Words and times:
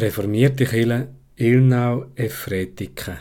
Reformierte 0.00 0.64
Kirche 0.64 1.08
Ilnau 1.34 2.12
Efretike 2.14 3.18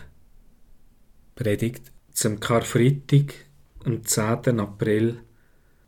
Predigt 1.34 1.92
zum 2.14 2.40
Karfreitag, 2.40 3.34
am 3.84 4.06
10. 4.06 4.60
April 4.60 5.18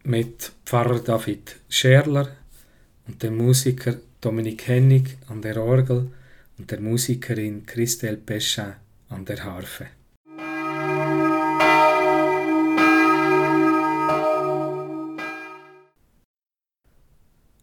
mit 0.03 0.51
Pfarrer 0.65 0.97
David 0.97 1.57
Scherler 1.69 2.29
und 3.05 3.21
dem 3.21 3.37
Musiker 3.37 3.97
Dominik 4.19 4.67
Hennig 4.67 5.19
an 5.27 5.43
der 5.43 5.61
Orgel 5.61 6.09
und 6.57 6.71
der 6.71 6.79
Musikerin 6.79 7.67
Christelle 7.67 8.17
Peschin 8.17 8.73
an 9.09 9.25
der 9.25 9.43
Harfe. 9.43 9.85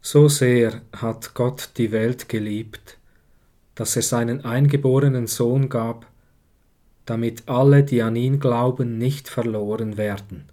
So 0.01 0.29
sehr 0.29 0.83
hat 0.93 1.35
Gott 1.35 1.71
die 1.77 1.91
Welt 1.91 2.29
geliebt, 2.29 2.99
dass 3.77 3.95
er 3.95 4.03
seinen 4.03 4.45
eingeborenen 4.45 5.29
Sohn 5.29 5.69
gab, 5.69 6.11
damit 7.05 7.49
alle, 7.49 7.85
die 7.85 8.03
an 8.03 8.17
ihn 8.17 8.41
glauben, 8.41 8.99
nicht 8.99 9.29
verloren 9.29 9.97
werden, 9.97 10.47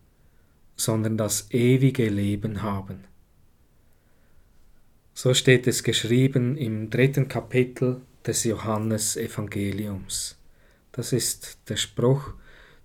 sondern 0.75 1.17
das 1.17 1.47
ewige 1.51 2.07
Leben 2.09 2.61
haben. 2.61 3.05
So 5.15 5.33
steht 5.33 5.67
es 5.67 5.83
geschrieben 5.83 6.57
im 6.57 6.89
dritten 6.89 7.27
Kapitel 7.27 8.01
des 8.25 8.43
Johannes 8.43 9.15
Evangeliums. 9.15 10.37
Das 10.91 11.13
ist 11.13 11.57
der 11.69 11.77
Spruch 11.77 12.33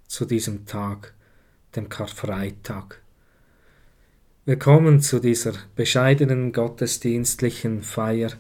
zu 0.07 0.24
diesem 0.24 0.66
Tag, 0.66 1.15
dem 1.74 1.88
Karfreitag. 1.88 3.02
Wir 4.45 4.59
kommen 4.59 5.01
zu 5.01 5.18
dieser 5.20 5.52
bescheidenen 5.77 6.52
gottesdienstlichen 6.52 7.82
Feier 7.82 8.30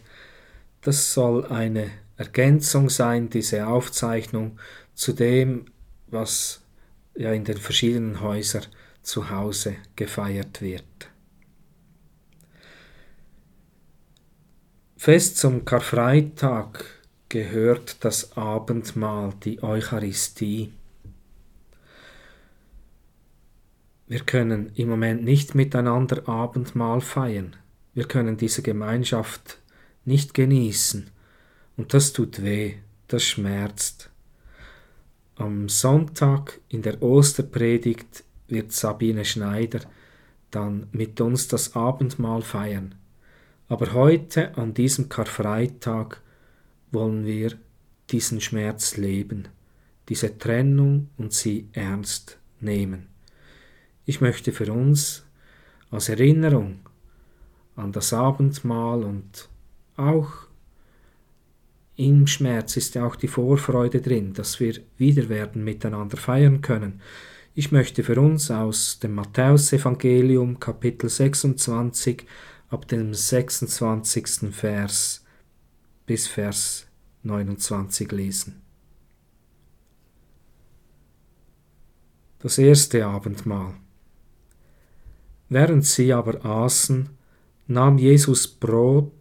das 0.80 1.12
soll 1.12 1.46
eine 1.46 1.90
Ergänzung 2.16 2.90
sein, 2.90 3.30
diese 3.30 3.66
Aufzeichnung, 3.66 4.58
zu 4.94 5.12
dem, 5.12 5.66
was 6.08 6.62
ja 7.14 7.32
in 7.32 7.44
den 7.44 7.58
verschiedenen 7.58 8.20
Häusern 8.20 8.66
zu 9.02 9.30
Hause 9.30 9.76
gefeiert 9.96 10.60
wird. 10.60 10.84
Fest 14.96 15.38
zum 15.38 15.64
Karfreitag 15.64 16.84
gehört 17.28 18.04
das 18.04 18.36
Abendmahl, 18.36 19.32
die 19.44 19.62
Eucharistie. 19.62 20.72
Wir 24.08 24.20
können 24.20 24.72
im 24.74 24.88
Moment 24.88 25.22
nicht 25.22 25.54
miteinander 25.54 26.28
Abendmahl 26.28 27.00
feiern. 27.00 27.54
Wir 27.94 28.04
können 28.08 28.36
diese 28.36 28.62
Gemeinschaft 28.62 29.58
nicht 30.08 30.34
genießen. 30.34 31.10
Und 31.76 31.94
das 31.94 32.12
tut 32.12 32.42
weh, 32.42 32.74
das 33.06 33.22
schmerzt. 33.22 34.10
Am 35.36 35.68
Sonntag 35.68 36.60
in 36.68 36.82
der 36.82 37.00
Osterpredigt 37.00 38.24
wird 38.48 38.72
Sabine 38.72 39.24
Schneider 39.24 39.80
dann 40.50 40.88
mit 40.90 41.20
uns 41.20 41.46
das 41.46 41.76
Abendmahl 41.76 42.42
feiern. 42.42 42.96
Aber 43.68 43.92
heute, 43.92 44.56
an 44.56 44.74
diesem 44.74 45.08
Karfreitag, 45.08 46.22
wollen 46.90 47.26
wir 47.26 47.52
diesen 48.10 48.40
Schmerz 48.40 48.96
leben, 48.96 49.48
diese 50.08 50.38
Trennung 50.38 51.10
und 51.18 51.34
sie 51.34 51.68
ernst 51.74 52.38
nehmen. 52.60 53.08
Ich 54.06 54.22
möchte 54.22 54.52
für 54.52 54.72
uns 54.72 55.26
als 55.90 56.08
Erinnerung 56.08 56.80
an 57.76 57.92
das 57.92 58.14
Abendmahl 58.14 59.04
und 59.04 59.48
auch 59.98 60.48
im 61.96 62.28
Schmerz 62.28 62.76
ist 62.76 62.94
ja 62.94 63.04
auch 63.04 63.16
die 63.16 63.26
Vorfreude 63.26 64.00
drin, 64.00 64.32
dass 64.32 64.60
wir 64.60 64.80
wieder 64.96 65.28
werden 65.28 65.64
miteinander 65.64 66.16
feiern 66.16 66.60
können. 66.60 67.00
Ich 67.54 67.72
möchte 67.72 68.04
für 68.04 68.20
uns 68.20 68.52
aus 68.52 69.00
dem 69.00 69.14
Matthäusevangelium 69.16 70.60
Kapitel 70.60 71.10
26 71.10 72.24
ab 72.70 72.86
dem 72.86 73.12
26. 73.12 74.54
Vers 74.54 75.24
bis 76.06 76.28
Vers 76.28 76.86
29 77.24 78.12
lesen. 78.12 78.62
Das 82.38 82.58
erste 82.58 83.04
Abendmahl. 83.06 83.74
Während 85.48 85.84
sie 85.84 86.12
aber 86.12 86.44
aßen, 86.44 87.08
nahm 87.66 87.98
Jesus 87.98 88.46
Brot 88.46 89.17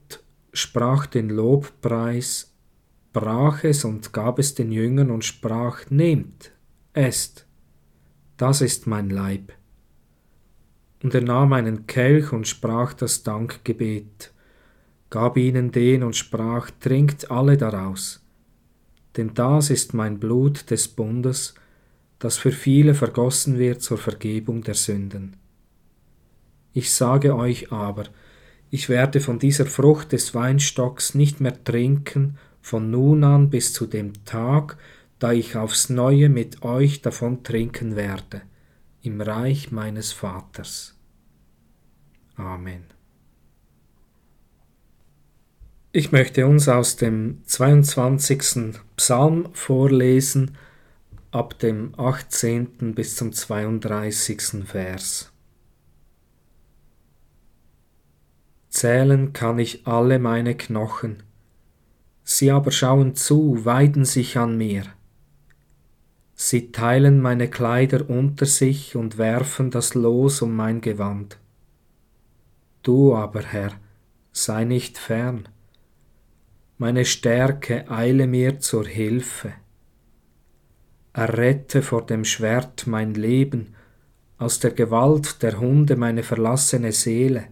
sprach 0.58 1.06
den 1.06 1.30
Lobpreis, 1.30 2.54
brach 3.14 3.64
es 3.64 3.84
und 3.86 4.14
gab 4.14 4.40
es 4.40 4.56
den 4.56 4.72
Jüngern 4.72 5.12
und 5.12 5.26
sprach, 5.26 5.90
Nehmt, 5.90 6.52
esst, 6.94 7.46
das 8.38 8.62
ist 8.62 8.88
mein 8.88 9.10
Leib. 9.10 9.54
Und 11.04 11.14
er 11.14 11.22
nahm 11.22 11.54
einen 11.54 11.88
Kelch 11.88 12.32
und 12.32 12.48
sprach 12.48 12.94
das 12.94 13.24
Dankgebet, 13.24 14.34
gab 15.10 15.38
ihnen 15.38 15.72
den 15.72 16.04
und 16.04 16.16
sprach, 16.16 16.72
Trinkt 16.80 17.32
alle 17.32 17.58
daraus, 17.58 18.24
denn 19.16 19.34
das 19.34 19.70
ist 19.70 19.94
mein 19.94 20.20
Blut 20.20 20.70
des 20.70 20.88
Bundes, 20.88 21.56
das 22.20 22.38
für 22.38 22.52
viele 22.52 22.94
vergossen 22.94 23.60
wird 23.60 23.82
zur 23.82 23.98
Vergebung 23.98 24.64
der 24.64 24.74
Sünden. 24.74 25.38
Ich 26.74 26.92
sage 26.92 27.36
euch 27.36 27.72
aber, 27.72 28.06
ich 28.70 28.90
werde 28.90 29.20
von 29.20 29.40
dieser 29.40 29.66
Frucht 29.66 30.12
des 30.12 30.36
Weinstocks 30.36 31.16
nicht 31.16 31.40
mehr 31.40 31.64
trinken, 31.64 32.38
von 32.62 32.92
nun 32.92 33.24
an 33.24 33.50
bis 33.50 33.74
zu 33.74 33.86
dem 33.86 34.26
Tag, 34.26 34.78
da 35.20 35.32
ich 35.32 35.56
aufs 35.56 35.90
neue 35.90 36.30
mit 36.30 36.64
euch 36.64 37.02
davon 37.02 37.44
trinken 37.44 37.96
werde, 37.96 38.42
im 39.02 39.22
Reich 39.22 39.72
meines 39.72 40.12
Vaters. 40.12 40.96
Amen. 42.36 42.84
Ich 45.94 46.12
möchte 46.12 46.46
uns 46.46 46.68
aus 46.68 46.98
dem 46.98 47.42
22. 47.46 48.76
Psalm 48.98 49.50
vorlesen, 49.54 50.58
ab 51.32 51.58
dem 51.60 51.98
18. 51.98 52.94
bis 52.94 53.16
zum 53.16 53.32
32. 53.32 54.66
Vers. 54.66 55.32
Zählen 58.80 59.34
kann 59.34 59.58
ich 59.58 59.88
alle 59.88 60.20
meine 60.20 60.54
Knochen. 60.54 61.24
Sie 62.24 62.52
aber 62.52 62.70
schauen 62.70 63.16
zu, 63.16 63.66
weiden 63.66 64.06
sich 64.06 64.38
an 64.38 64.56
mir. 64.56 64.84
Sie 66.36 66.72
teilen 66.72 67.20
meine 67.20 67.50
Kleider 67.50 68.08
unter 68.08 68.46
sich 68.46 68.96
und 68.96 69.18
werfen 69.18 69.72
das 69.72 69.96
Los 69.96 70.44
um 70.44 70.56
mein 70.56 70.80
Gewand. 70.82 71.40
Du 72.84 73.16
aber, 73.16 73.42
Herr, 73.42 73.72
sei 74.32 74.64
nicht 74.64 75.00
fern. 75.00 75.50
Meine 76.78 77.06
Stärke 77.06 77.90
eile 77.90 78.28
mir 78.28 78.60
zur 78.60 78.86
Hilfe. 78.86 79.54
Errette 81.14 81.82
vor 81.82 82.06
dem 82.06 82.24
Schwert 82.24 82.86
mein 82.86 83.16
Leben, 83.16 83.74
aus 84.38 84.60
der 84.60 84.70
Gewalt 84.70 85.42
der 85.42 85.60
Hunde 85.60 85.96
meine 85.96 86.22
verlassene 86.22 86.92
Seele 86.92 87.46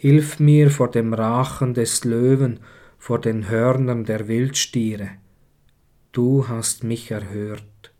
Hilf 0.00 0.38
mir 0.38 0.70
vor 0.70 0.92
dem 0.92 1.12
Rachen 1.12 1.74
des 1.74 2.04
Löwen, 2.04 2.60
vor 2.98 3.20
den 3.20 3.48
Hörnern 3.48 4.04
der 4.04 4.28
Wildstiere. 4.28 5.08
Du 6.12 6.46
hast 6.46 6.84
mich 6.84 7.10
erhört. 7.10 7.92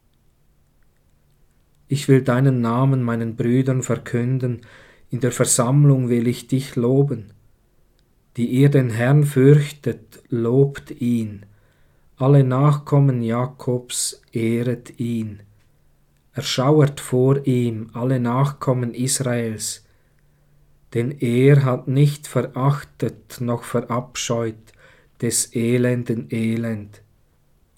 Ich 1.88 2.06
will 2.06 2.22
deinen 2.22 2.60
Namen 2.60 3.02
meinen 3.02 3.34
Brüdern 3.34 3.82
verkünden, 3.82 4.60
in 5.10 5.18
der 5.18 5.32
Versammlung 5.32 6.08
will 6.08 6.28
ich 6.28 6.46
dich 6.46 6.76
loben. 6.76 7.32
Die 8.36 8.46
ihr 8.46 8.68
den 8.68 8.90
Herrn 8.90 9.24
fürchtet, 9.24 10.22
lobt 10.28 11.00
ihn. 11.00 11.46
Alle 12.16 12.44
Nachkommen 12.44 13.22
Jakobs 13.22 14.22
ehret 14.30 15.00
ihn. 15.00 15.40
Erschauert 16.32 17.00
vor 17.00 17.44
ihm 17.44 17.90
alle 17.92 18.20
Nachkommen 18.20 18.94
Israels, 18.94 19.87
denn 20.94 21.10
er 21.10 21.64
hat 21.64 21.88
nicht 21.88 22.26
verachtet 22.26 23.40
noch 23.40 23.64
verabscheut 23.64 24.56
des 25.20 25.54
elenden 25.54 26.30
Elend, 26.30 27.02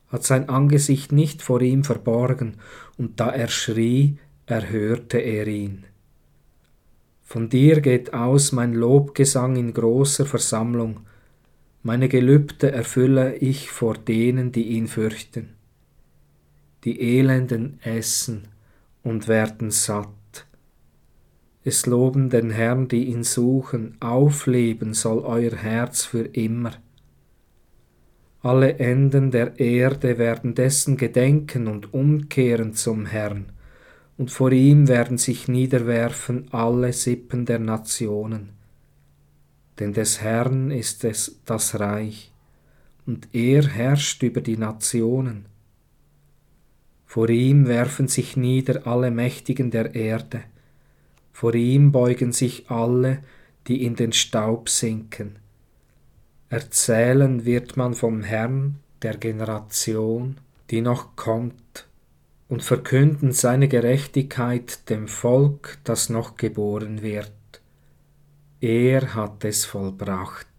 hat 0.09 0.25
sein 0.25 0.49
Angesicht 0.49 1.13
nicht 1.13 1.43
vor 1.43 1.61
ihm 1.61 1.85
verborgen, 1.85 2.59
und 2.99 3.19
da 3.19 3.31
er 3.31 3.49
schrie, 3.49 4.19
erhörte 4.47 5.19
er 5.19 5.47
ihn. 5.47 5.85
Von 7.25 7.49
dir 7.49 7.81
geht 7.81 8.13
aus 8.13 8.53
mein 8.53 8.75
Lobgesang 8.75 9.57
in 9.57 9.73
großer 9.73 10.27
Versammlung, 10.27 11.01
meine 11.83 12.09
Gelübde 12.09 12.73
erfülle 12.73 13.37
ich 13.37 13.71
vor 13.71 13.95
denen, 13.95 14.53
die 14.53 14.65
ihn 14.65 14.87
fürchten. 14.87 15.55
Die 16.85 17.01
Elenden 17.19 17.79
essen 17.83 18.49
und 19.03 19.29
werden 19.29 19.71
satt 19.71 20.09
es 21.63 21.85
loben 21.87 22.31
den 22.31 22.51
Herrn, 22.51 22.89
die 22.89 23.05
ihn 23.05 23.23
suchen, 23.23 23.97
aufleben 24.01 24.95
soll 24.95 25.19
euer 25.21 25.55
Herz 25.55 26.05
für 26.05 26.25
immer. 26.25 26.73
Alle 28.43 28.79
Enden 28.79 29.31
der 29.31 29.61
Erde 29.61 30.17
werden 30.17 30.55
dessen 30.55 30.97
gedenken 30.97 31.67
und 31.67 31.93
umkehren 31.93 32.73
zum 32.73 33.05
Herrn, 33.05 33.53
und 34.17 34.31
vor 34.31 34.53
ihm 34.53 34.89
werden 34.89 35.19
sich 35.19 35.49
niederwerfen 35.49 36.47
alle 36.51 36.95
Sippen 36.95 37.45
der 37.45 37.59
Nationen. 37.59 38.51
Denn 39.79 39.93
des 39.93 40.23
Herrn 40.23 40.71
ist 40.71 41.05
es 41.05 41.41
das 41.45 41.79
Reich, 41.79 42.33
und 43.07 43.29
er 43.33 43.67
herrscht 43.67 44.23
über 44.23 44.41
die 44.41 44.57
Nationen. 44.57 45.45
Vor 47.05 47.29
ihm 47.29 47.67
werfen 47.67 48.09
sich 48.09 48.37
nieder 48.37 48.87
alle 48.87 49.11
Mächtigen 49.11 49.71
der 49.71 49.95
Erde, 49.95 50.43
vor 51.33 51.55
ihm 51.55 51.93
beugen 51.93 52.33
sich 52.33 52.71
alle, 52.71 53.23
die 53.67 53.85
in 53.85 53.97
den 53.97 54.13
Staub 54.13 54.69
sinken. 54.69 55.37
Erzählen 56.49 57.45
wird 57.45 57.77
man 57.77 57.95
vom 57.95 58.23
Herrn 58.23 58.81
der 59.03 59.17
Generation, 59.17 60.39
die 60.71 60.81
noch 60.81 61.17
kommt, 61.17 61.87
und 62.49 62.65
verkünden 62.65 63.33
seine 63.33 63.69
Gerechtigkeit 63.69 64.91
dem 64.91 65.07
Volk, 65.07 65.79
das 65.85 66.09
noch 66.09 66.37
geboren 66.37 67.01
wird. 67.01 67.31
Er 68.61 69.15
hat 69.15 69.45
es 69.45 69.65
vollbracht. 69.65 70.50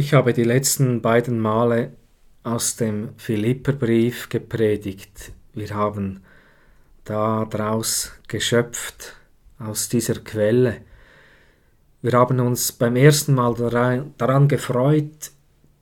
Ich 0.00 0.14
habe 0.14 0.32
die 0.32 0.44
letzten 0.44 1.02
beiden 1.02 1.38
Male 1.38 1.92
aus 2.42 2.74
dem 2.76 3.10
Philipperbrief 3.18 4.30
gepredigt. 4.30 5.32
Wir 5.52 5.74
haben 5.74 6.22
daraus 7.04 8.10
geschöpft, 8.26 9.14
aus 9.58 9.90
dieser 9.90 10.14
Quelle. 10.14 10.80
Wir 12.00 12.12
haben 12.12 12.40
uns 12.40 12.72
beim 12.72 12.96
ersten 12.96 13.34
Mal 13.34 13.54
daran 14.16 14.48
gefreut, 14.48 15.32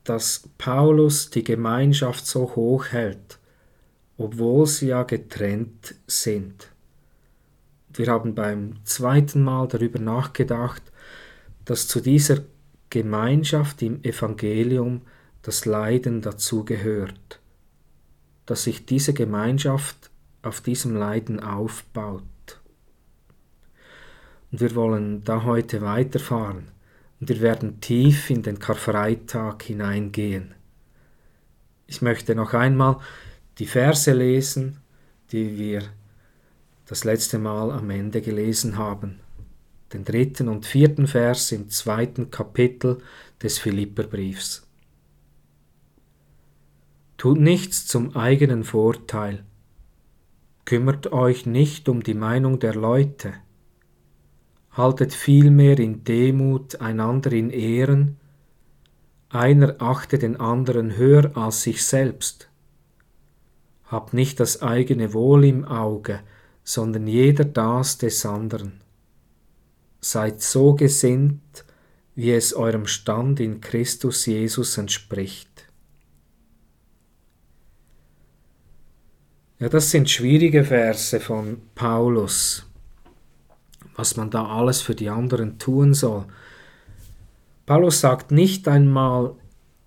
dass 0.03 0.49
Paulus 0.57 1.29
die 1.29 1.45
Gemeinschaft 1.45 2.27
so 2.27 2.57
hoch 2.57 2.87
hält, 2.87 3.39
obwohl 4.17 4.67
sie 4.67 4.87
ja 4.87 5.03
getrennt 5.03 5.95
sind. 6.07 6.67
Wir 7.93 8.07
haben 8.07 8.35
beim 8.35 8.83
zweiten 8.83 9.43
Mal 9.43 9.69
darüber 9.69 9.99
nachgedacht, 9.99 10.83
dass 11.63 11.87
zu 11.87 12.01
dieser 12.01 12.39
Gemeinschaft 12.89 13.81
im 13.83 14.03
Evangelium 14.03 15.01
das 15.43 15.65
Leiden 15.65 16.21
dazugehört, 16.21 17.39
dass 18.45 18.63
sich 18.63 18.85
diese 18.85 19.13
Gemeinschaft 19.13 20.09
auf 20.41 20.61
diesem 20.61 20.95
Leiden 20.95 21.39
aufbaut. 21.39 22.23
Und 24.51 24.61
wir 24.61 24.73
wollen 24.73 25.23
da 25.23 25.43
heute 25.43 25.81
weiterfahren 25.81 26.71
und 27.19 27.29
wir 27.29 27.41
werden 27.41 27.79
tief 27.79 28.29
in 28.31 28.41
den 28.41 28.57
Karfreitag 28.57 29.61
hineingehen. 29.63 30.55
Ich 31.85 32.01
möchte 32.01 32.33
noch 32.33 32.53
einmal 32.53 32.99
die 33.59 33.67
Verse 33.67 34.11
lesen, 34.11 34.81
die 35.31 35.57
wir 35.57 35.83
das 36.87 37.03
letzte 37.03 37.37
Mal 37.37 37.71
am 37.71 37.89
Ende 37.91 38.21
gelesen 38.21 38.77
haben 38.77 39.19
den 39.93 40.03
dritten 40.05 40.47
und 40.47 40.65
vierten 40.65 41.07
Vers 41.07 41.51
im 41.51 41.69
zweiten 41.69 42.31
Kapitel 42.31 42.99
des 43.41 43.57
Philipperbriefs. 43.57 44.67
Tut 47.17 47.39
nichts 47.39 47.85
zum 47.85 48.15
eigenen 48.15 48.63
Vorteil. 48.63 49.43
Kümmert 50.63 51.11
euch 51.11 51.45
nicht 51.45 51.89
um 51.89 52.03
die 52.03 52.13
Meinung 52.13 52.59
der 52.59 52.75
Leute. 52.75 53.33
Haltet 54.71 55.13
vielmehr 55.13 55.79
in 55.79 56.03
Demut 56.03 56.79
einander 56.79 57.33
in 57.33 57.49
Ehren. 57.49 58.17
Einer 59.29 59.75
achte 59.79 60.17
den 60.17 60.39
anderen 60.39 60.95
höher 60.95 61.35
als 61.35 61.63
sich 61.63 61.83
selbst. 61.83 62.49
Habt 63.85 64.13
nicht 64.13 64.39
das 64.39 64.61
eigene 64.61 65.13
Wohl 65.13 65.43
im 65.45 65.65
Auge, 65.65 66.21
sondern 66.63 67.07
jeder 67.07 67.45
das 67.45 67.97
des 67.97 68.25
anderen. 68.25 68.79
Seid 70.01 70.41
so 70.41 70.73
gesinnt, 70.75 71.65
wie 72.15 72.31
es 72.31 72.53
eurem 72.53 72.85
Stand 72.85 73.39
in 73.39 73.61
Christus 73.61 74.25
Jesus 74.25 74.77
entspricht. 74.77 75.49
Ja, 79.59 79.67
das 79.67 79.91
sind 79.91 80.09
schwierige 80.09 80.63
Verse 80.63 81.19
von 81.19 81.61
Paulus, 81.75 82.65
was 83.95 84.15
man 84.15 84.29
da 84.29 84.45
alles 84.45 84.81
für 84.81 84.95
die 84.95 85.09
anderen 85.09 85.59
tun 85.59 85.93
soll. 85.93 86.25
Paulus 87.65 87.99
sagt 87.99 88.31
nicht 88.31 88.67
einmal 88.67 89.35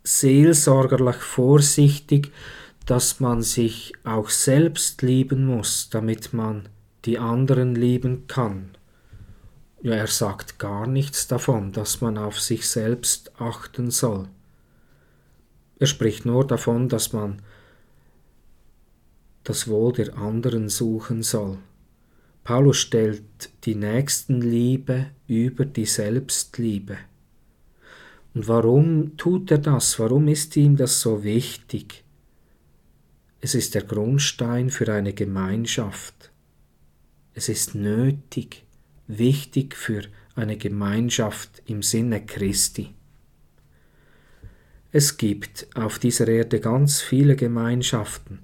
seelsorgerlich 0.05 1.17
vorsichtig, 1.17 2.33
dass 2.87 3.21
man 3.21 3.43
sich 3.43 3.93
auch 4.05 4.29
selbst 4.29 5.03
lieben 5.03 5.47
muss, 5.47 5.89
damit 5.91 6.33
man 6.33 6.69
die 7.05 7.19
anderen 7.19 7.75
lieben 7.75 8.27
kann. 8.27 8.77
Ja, 9.85 9.95
er 9.95 10.07
sagt 10.07 10.61
gar 10.61 10.87
nichts 10.87 11.27
davon, 11.27 11.73
dass 11.73 12.01
man 12.01 12.17
auf 12.17 12.41
sich 12.41 12.69
selbst 12.69 13.33
achten 13.41 13.91
soll. 13.91 14.29
Er 15.81 15.89
spricht 15.89 16.25
nur 16.25 16.47
davon, 16.47 16.89
dass 16.89 17.13
man 17.13 17.43
das 19.43 19.67
Wohl 19.67 19.93
der 19.93 20.17
anderen 20.17 20.69
suchen 20.69 21.25
soll. 21.25 21.59
Paulus 22.45 22.77
stellt 22.77 23.25
die 23.65 23.75
Nächstenliebe 23.75 25.07
über 25.27 25.65
die 25.65 25.87
Selbstliebe. 25.87 26.99
Und 28.35 28.47
warum 28.47 29.17
tut 29.17 29.51
er 29.51 29.59
das? 29.59 29.99
Warum 29.99 30.29
ist 30.29 30.57
ihm 30.57 30.77
das 30.77 31.01
so 31.01 31.25
wichtig? 31.25 32.05
Es 33.41 33.57
ist 33.57 33.75
der 33.75 33.83
Grundstein 33.83 34.71
für 34.71 34.93
eine 34.93 35.13
Gemeinschaft. 35.13 36.31
Es 37.35 37.49
ist 37.49 37.75
nötig 37.75 38.65
wichtig 39.19 39.77
für 39.77 40.03
eine 40.35 40.57
Gemeinschaft 40.57 41.63
im 41.67 41.83
Sinne 41.83 42.25
Christi. 42.25 42.95
Es 44.91 45.17
gibt 45.17 45.69
auf 45.75 45.99
dieser 45.99 46.29
Erde 46.29 46.61
ganz 46.61 47.01
viele 47.01 47.35
Gemeinschaften. 47.35 48.41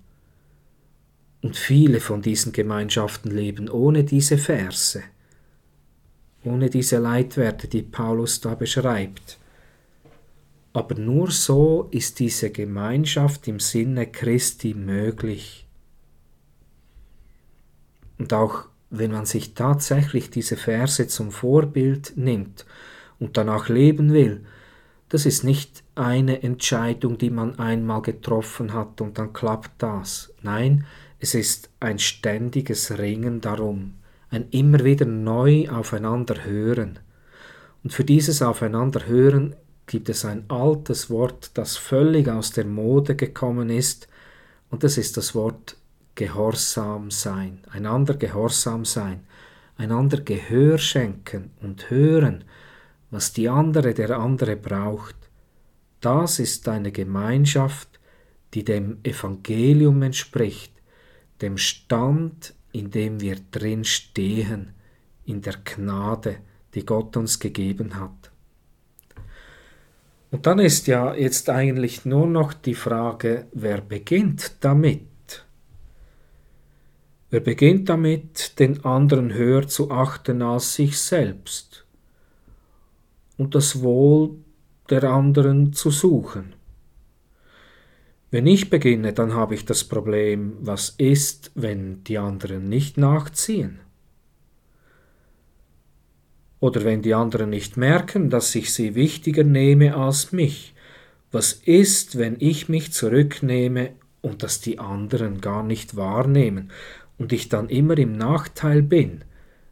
Und 1.43 1.57
viele 1.57 2.01
von 2.01 2.23
diesen 2.23 2.53
Gemeinschaften 2.53 3.31
leben 3.31 3.69
ohne 3.69 4.03
diese 4.03 4.39
Verse, 4.39 5.03
ohne 6.45 6.71
diese 6.71 6.99
Leitwerte, 6.99 7.69
die 7.69 7.83
Paulus 7.83 8.41
da 8.41 8.55
beschreibt. 8.55 9.39
Aber 10.73 10.95
nur 10.95 11.31
so 11.31 11.89
ist 11.91 12.19
diese 12.19 12.51
Gemeinschaft 12.51 13.47
im 13.47 13.61
Sinne 13.61 14.07
Christi 14.07 14.75
möglich. 14.75 15.67
Und 18.19 18.33
auch 18.33 18.69
wenn 18.91 19.13
man 19.13 19.27
sich 19.27 19.55
tatsächlich 19.55 20.31
diese 20.31 20.57
Verse 20.57 21.07
zum 21.09 21.31
Vorbild 21.31 22.13
nimmt 22.17 22.65
und 23.19 23.37
danach 23.37 23.69
leben 23.69 24.13
will, 24.13 24.45
das 25.09 25.25
ist 25.25 25.43
nicht 25.43 25.83
eine 25.95 26.43
Entscheidung, 26.43 27.19
die 27.19 27.31
man 27.31 27.59
einmal 27.59 28.03
getroffen 28.03 28.75
hat 28.75 29.01
und 29.01 29.19
dann 29.19 29.33
klappt 29.33 29.83
das. 29.83 30.33
Nein, 30.43 30.85
es 31.19 31.35
ist 31.35 31.71
ein 31.81 31.99
ständiges 31.99 32.99
Ringen 32.99 33.41
darum, 33.41 33.95
ein 34.31 34.49
immer 34.51 34.85
wieder 34.85 35.07
neu 35.07 35.69
aufeinander 35.69 36.45
hören. 36.45 36.99
Und 37.83 37.93
für 37.93 38.05
dieses 38.05 38.43
Aufeinander 38.43 39.07
hören 39.07 39.57
gibt 39.87 40.09
es 40.11 40.25
ein 40.25 40.45
altes 40.49 41.09
Wort, 41.09 41.53
das 41.55 41.77
völlig 41.77 42.29
aus 42.29 42.53
der 42.53 42.67
Mode 42.67 43.17
gekommen 43.17 43.71
ist, 43.71 44.09
und 44.71 44.85
das 44.85 44.99
ist 44.99 45.17
das 45.17 45.35
Wort 45.35 45.77
Gehorsam 46.19 47.13
sein, 47.13 47.61
einander 47.71 48.15
gehorsam 48.15 48.85
sein, 48.85 49.21
einander 49.77 50.21
Gehör 50.21 50.77
schenken 50.77 51.53
und 51.63 51.91
hören, 51.91 52.43
was 53.13 53.33
die 53.33 53.49
andere 53.49 53.95
der 53.95 54.19
andere 54.19 54.57
braucht. 54.57 55.15
Das 56.01 56.41
ist 56.41 56.67
eine 56.69 56.91
Gemeinschaft, 56.91 58.01
die 58.53 58.65
dem 58.65 58.99
Evangelium 59.05 60.03
entspricht, 60.03 60.73
dem 61.41 61.57
Stand, 61.57 62.53
in 62.73 62.91
dem 62.91 63.21
wir 63.21 63.37
drin 63.53 63.85
stehen, 63.85 64.73
in 65.25 65.41
der 65.41 65.55
Gnade, 65.63 66.39
die 66.75 66.85
Gott 66.85 67.17
uns 67.17 67.39
gegeben 67.39 67.95
hat. 67.95 68.33
Und 70.33 70.47
dann 70.47 70.59
ist 70.59 70.89
ja 70.89 71.15
jetzt 71.15 71.49
eigentlich 71.49 72.05
nur 72.05 72.27
noch 72.27 72.55
die 72.55 72.75
Frage, 72.75 73.47
wer 73.53 73.81
beginnt 73.81 74.57
damit? 74.59 75.03
Wer 77.31 77.41
beginnt 77.41 77.91
damit, 77.91 78.59
den 78.59 78.85
anderen 78.87 79.35
höher 79.35 79.69
zu 79.69 79.91
achten 79.91 80.41
als 80.41 80.75
sich 80.75 80.99
selbst 80.99 81.85
und 83.37 83.55
das 83.55 83.83
Wohl 83.83 84.37
der 84.89 85.05
anderen 85.05 85.75
zu 85.75 85.91
suchen? 85.91 86.55
Wenn 88.31 88.47
ich 88.47 88.71
beginne, 88.71 89.13
dann 89.13 89.35
habe 89.35 89.55
ich 89.55 89.67
das 89.67 89.85
Problem, 89.85 90.57
was 90.61 90.91
ist, 90.97 91.51
wenn 91.55 92.03
die 92.05 92.19
anderen 92.19 92.69
nicht 92.69 92.97
nachziehen? 92.97 93.81
Oder 96.61 96.85
wenn 96.85 97.03
die 97.03 97.15
anderen 97.15 97.51
nicht 97.51 97.77
merken, 97.77 98.31
dass 98.31 98.55
ich 98.55 98.73
sie 98.73 98.95
wichtiger 98.95 99.45
nehme 99.45 99.97
als 99.97 100.33
mich? 100.33 100.75
Was 101.31 101.53
ist, 101.53 102.17
wenn 102.19 102.37
ich 102.39 102.71
mich 102.71 102.93
zurücknehme 102.93 103.93
und 104.23 104.43
das 104.43 104.61
die 104.61 104.79
anderen 104.79 105.41
gar 105.41 105.63
nicht 105.63 105.97
wahrnehmen 105.97 106.71
und 107.19 107.33
ich 107.33 107.49
dann 107.49 107.69
immer 107.69 107.99
im 107.99 108.13
Nachteil 108.13 108.83
bin, 108.83 109.25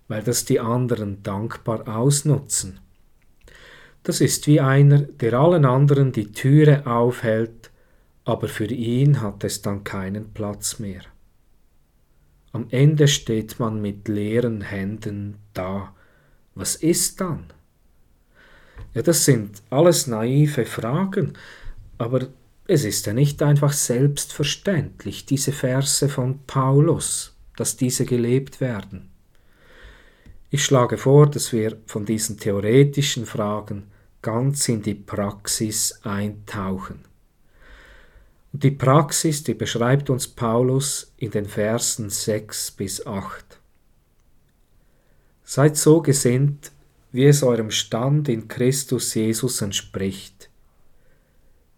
weil 0.09 0.23
das 0.23 0.45
die 0.45 0.61
anderen 0.61 1.23
dankbar 1.23 1.89
ausnutzen? 1.89 2.81
Das 4.03 4.21
ist 4.21 4.47
wie 4.47 4.61
einer, 4.61 5.01
der 5.01 5.35
allen 5.35 5.65
anderen 5.65 6.13
die 6.13 6.31
Türe 6.33 6.87
aufhält, 6.87 7.71
aber 8.25 8.49
für 8.49 8.67
ihn 8.67 9.21
hat 9.21 9.45
es 9.45 9.63
dann 9.63 9.85
keinen 9.85 10.33
Platz 10.33 10.79
mehr. 10.79 11.03
Am 12.53 12.67
Ende 12.71 13.07
steht 13.07 13.61
man 13.61 13.83
mit 13.83 14.09
leeren 14.09 14.63
Händen 14.63 15.37
da. 15.53 15.95
Was 16.55 16.75
ist 16.77 17.21
dann? 17.21 17.45
Ja, 18.95 19.03
das 19.03 19.25
sind 19.25 19.63
alles 19.69 20.07
naive 20.07 20.65
Fragen, 20.65 21.35
aber 21.99 22.29
es 22.67 22.85
ist 22.85 23.07
ja 23.07 23.13
nicht 23.13 23.43
einfach 23.43 23.73
selbstverständlich, 23.73 25.27
diese 25.27 25.53
Verse 25.53 26.09
von 26.09 26.41
Paulus, 26.47 27.36
dass 27.57 27.77
diese 27.77 28.05
gelebt 28.05 28.61
werden. 28.61 29.11
Ich 30.51 30.65
schlage 30.65 30.97
vor, 30.97 31.29
dass 31.29 31.53
wir 31.53 31.77
von 31.87 32.05
diesen 32.05 32.39
theoretischen 32.39 33.27
Fragen 33.27 33.91
ganz 34.23 34.69
in 34.69 34.83
die 34.83 34.95
Praxis 34.95 36.01
eintauchen. 36.03 37.05
Die 38.53 38.71
Praxis, 38.71 39.43
die 39.43 39.55
beschreibt 39.55 40.09
uns 40.09 40.29
Paulus 40.29 41.13
in 41.17 41.31
den 41.31 41.47
Versen 41.47 42.09
6 42.09 42.71
bis 42.71 43.07
8. 43.07 43.45
Seid 45.45 45.77
so 45.77 46.01
gesinnt, 46.01 46.73
wie 47.13 47.27
es 47.27 47.43
eurem 47.43 47.71
Stand 47.71 48.29
in 48.29 48.49
Christus 48.49 49.15
Jesus 49.15 49.61
entspricht. 49.63 50.49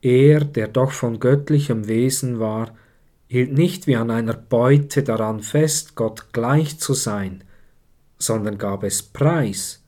Er, 0.01 0.45
der 0.45 0.69
doch 0.69 0.93
von 0.93 1.19
göttlichem 1.19 1.89
Wesen 1.89 2.39
war, 2.39 2.75
hielt 3.29 3.53
nicht 3.53 3.87
wie 3.87 3.97
an 3.97 4.11
einer 4.11 4.35
Beute 4.35 5.03
daran 5.03 5.41
fest, 5.41 5.95
Gott 5.95 6.33
gleich 6.33 6.79
zu 6.81 6.95
sein, 6.95 7.45
sondern 8.19 8.59
gab 8.59 8.83
es 8.83 9.03
preis 9.03 9.85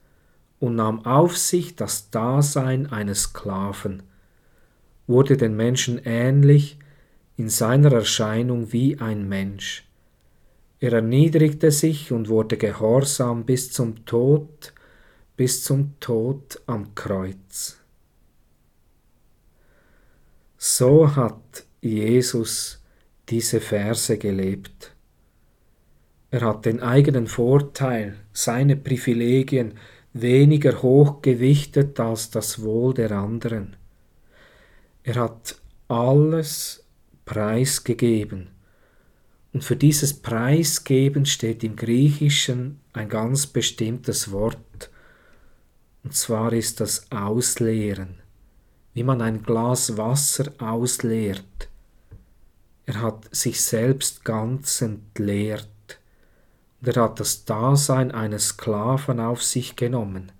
und 0.58 0.76
nahm 0.76 1.04
auf 1.04 1.36
sich 1.36 1.74
das 1.74 2.10
Dasein 2.10 2.86
eines 2.92 3.22
Sklaven, 3.22 4.02
wurde 5.06 5.36
den 5.36 5.56
Menschen 5.56 5.98
ähnlich 6.04 6.78
in 7.36 7.48
seiner 7.48 7.92
Erscheinung 7.92 8.72
wie 8.72 8.98
ein 8.98 9.28
Mensch. 9.28 9.88
Er 10.78 10.92
erniedrigte 10.92 11.70
sich 11.70 12.12
und 12.12 12.28
wurde 12.28 12.56
gehorsam 12.58 13.44
bis 13.44 13.72
zum 13.72 14.04
Tod, 14.04 14.72
bis 15.36 15.64
zum 15.64 15.98
Tod 16.00 16.60
am 16.66 16.94
Kreuz. 16.94 17.78
So 20.58 21.16
hat 21.16 21.64
Jesus 21.80 22.79
diese 23.30 23.60
Verse 23.60 24.18
gelebt. 24.18 24.92
Er 26.30 26.42
hat 26.42 26.66
den 26.66 26.80
eigenen 26.80 27.26
Vorteil, 27.26 28.16
seine 28.32 28.76
Privilegien 28.76 29.74
weniger 30.12 30.82
hoch 30.82 31.22
gewichtet 31.22 31.98
als 32.00 32.30
das 32.30 32.62
Wohl 32.62 32.94
der 32.94 33.12
anderen. 33.12 33.76
Er 35.02 35.16
hat 35.16 35.56
alles 35.88 36.84
preisgegeben. 37.24 38.48
Und 39.52 39.64
für 39.64 39.76
dieses 39.76 40.14
Preisgeben 40.14 41.26
steht 41.26 41.64
im 41.64 41.74
Griechischen 41.74 42.80
ein 42.92 43.08
ganz 43.08 43.46
bestimmtes 43.46 44.30
Wort. 44.30 44.90
Und 46.04 46.14
zwar 46.14 46.52
ist 46.52 46.80
das 46.80 47.10
Ausleeren, 47.10 48.18
wie 48.94 49.02
man 49.02 49.20
ein 49.20 49.42
Glas 49.42 49.96
Wasser 49.96 50.52
ausleert. 50.58 51.69
Er 52.90 53.02
hat 53.02 53.32
sich 53.32 53.62
selbst 53.62 54.24
ganz 54.24 54.82
entleert. 54.82 56.00
Und 56.80 56.88
er 56.88 57.04
hat 57.04 57.20
das 57.20 57.44
Dasein 57.44 58.10
eines 58.10 58.48
Sklaven 58.48 59.20
auf 59.20 59.44
sich 59.44 59.76
genommen. 59.76 60.32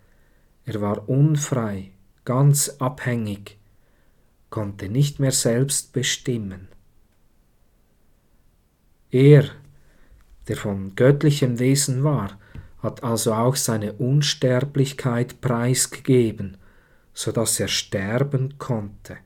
Er 0.64 0.80
war 0.80 1.08
unfrei, 1.08 1.92
ganz 2.24 2.68
abhängig, 2.80 3.56
konnte 4.48 4.88
nicht 4.88 5.20
mehr 5.20 5.30
selbst 5.30 5.92
bestimmen. 5.92 6.66
Er, 9.12 9.44
der 10.48 10.56
von 10.56 10.96
göttlichem 10.96 11.60
Wesen 11.60 12.02
war, 12.02 12.36
hat 12.78 13.04
also 13.04 13.32
auch 13.32 13.54
seine 13.54 13.92
Unsterblichkeit 13.92 15.40
preisgegeben, 15.40 16.56
so 17.14 17.30
dass 17.30 17.60
er 17.60 17.68
sterben 17.68 18.58
konnte. 18.58 19.18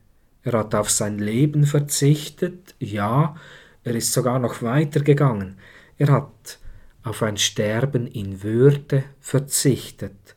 Er 0.45 0.59
hat 0.59 0.75
auf 0.75 0.91
sein 0.91 1.17
Leben 1.17 1.65
verzichtet, 1.65 2.75
ja, 2.79 3.35
er 3.83 3.95
ist 3.95 4.13
sogar 4.13 4.37
noch 4.37 4.61
weiter 4.61 4.99
gegangen. 4.99 5.57
Er 5.97 6.11
hat 6.11 6.59
auf 7.03 7.23
ein 7.23 7.37
Sterben 7.37 8.05
in 8.05 8.43
Würde 8.43 9.03
verzichtet. 9.19 10.35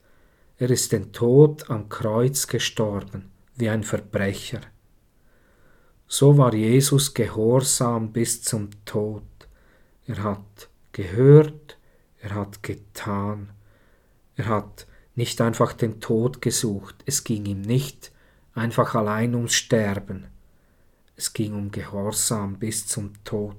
Er 0.56 0.70
ist 0.70 0.92
den 0.92 1.12
Tod 1.12 1.68
am 1.68 1.90
Kreuz 1.90 2.46
gestorben, 2.46 3.30
wie 3.56 3.68
ein 3.68 3.82
Verbrecher. 3.82 4.62
So 6.06 6.38
war 6.38 6.54
Jesus 6.54 7.12
gehorsam 7.12 8.10
bis 8.10 8.42
zum 8.42 8.70
Tod. 8.86 9.22
Er 10.06 10.22
hat 10.22 10.70
gehört, 10.92 11.76
er 12.18 12.34
hat 12.34 12.62
getan, 12.62 13.50
er 14.36 14.46
hat 14.46 14.86
nicht 15.16 15.38
einfach 15.42 15.74
den 15.74 16.00
Tod 16.00 16.40
gesucht, 16.40 16.94
es 17.04 17.24
ging 17.24 17.44
ihm 17.44 17.60
nicht 17.60 18.10
einfach 18.58 18.94
allein 18.94 19.34
ums 19.34 19.54
Sterben, 19.54 20.26
es 21.16 21.32
ging 21.32 21.54
um 21.54 21.70
Gehorsam 21.70 22.58
bis 22.58 22.86
zum 22.86 23.12
Tod. 23.24 23.56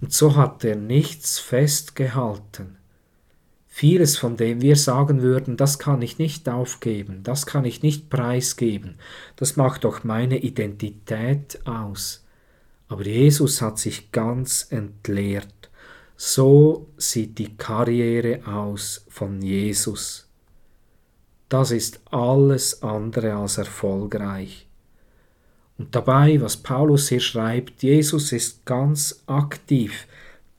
Und 0.00 0.12
so 0.12 0.36
hat 0.36 0.64
er 0.64 0.76
nichts 0.76 1.38
festgehalten. 1.38 2.76
Vieles, 3.66 4.16
von 4.16 4.36
dem 4.36 4.60
wir 4.60 4.76
sagen 4.76 5.22
würden, 5.22 5.56
das 5.56 5.78
kann 5.78 6.02
ich 6.02 6.18
nicht 6.18 6.48
aufgeben, 6.48 7.22
das 7.22 7.46
kann 7.46 7.64
ich 7.64 7.82
nicht 7.82 8.10
preisgeben, 8.10 8.96
das 9.36 9.56
macht 9.56 9.84
doch 9.84 10.02
meine 10.02 10.38
Identität 10.38 11.60
aus. 11.64 12.24
Aber 12.88 13.04
Jesus 13.04 13.62
hat 13.62 13.78
sich 13.78 14.10
ganz 14.10 14.66
entleert. 14.70 15.70
So 16.16 16.88
sieht 16.96 17.38
die 17.38 17.56
Karriere 17.56 18.44
aus 18.46 19.04
von 19.08 19.40
Jesus. 19.40 20.27
Das 21.48 21.70
ist 21.70 22.00
alles 22.10 22.82
andere 22.82 23.34
als 23.34 23.58
erfolgreich. 23.58 24.66
Und 25.78 25.94
dabei, 25.94 26.40
was 26.40 26.56
Paulus 26.56 27.08
hier 27.08 27.20
schreibt, 27.20 27.82
Jesus 27.82 28.32
ist 28.32 28.66
ganz 28.66 29.22
aktiv, 29.26 30.06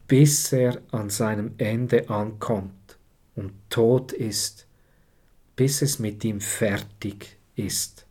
bis 0.07 0.51
er 0.53 0.81
an 0.91 1.09
seinem 1.09 1.53
Ende 1.57 2.09
ankommt 2.09 2.97
und 3.35 3.51
tot 3.69 4.13
ist, 4.13 4.65
bis 5.55 5.81
es 5.81 5.99
mit 5.99 6.23
ihm 6.23 6.39
fertig 6.39 7.37
ist, 7.55 8.05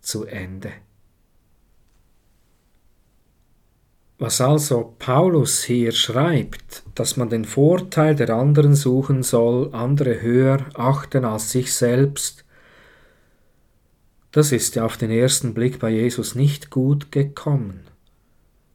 zu 0.00 0.24
Ende. 0.24 0.72
Was 4.18 4.40
also 4.40 4.94
Paulus 4.98 5.64
hier 5.64 5.92
schreibt, 5.92 6.84
dass 6.94 7.16
man 7.16 7.30
den 7.30 7.44
Vorteil 7.44 8.14
der 8.14 8.30
anderen 8.30 8.74
suchen 8.74 9.22
soll, 9.22 9.74
andere 9.74 10.22
höher 10.22 10.66
achten 10.74 11.24
als 11.24 11.50
sich 11.50 11.72
selbst, 11.72 12.44
das 14.30 14.50
ist 14.50 14.74
ja 14.74 14.84
auf 14.84 14.96
den 14.96 15.10
ersten 15.10 15.54
Blick 15.54 15.78
bei 15.78 15.90
Jesus 15.90 16.34
nicht 16.34 16.70
gut 16.70 17.12
gekommen. 17.12 17.80